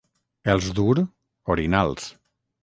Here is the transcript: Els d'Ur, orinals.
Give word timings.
Els 0.53 0.69
d'Ur, 0.79 1.03
orinals. 1.57 2.09